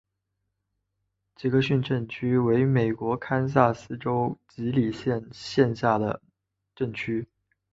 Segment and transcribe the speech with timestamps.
[1.35, 6.19] 杰克逊镇区为美国堪萨斯州吉里县辖下的
[6.73, 7.27] 镇区。